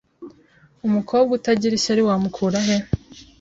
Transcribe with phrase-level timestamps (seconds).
[0.87, 2.75] Umukobwa utagira ishyari wamukura he